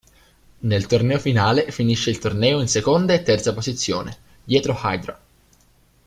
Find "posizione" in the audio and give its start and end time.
3.53-4.17